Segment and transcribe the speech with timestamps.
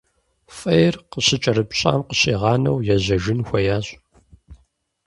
[0.57, 3.87] Фӏейр къыщыкӏэрыпщӏам къыщигъанэу ежьэжын хуеящ.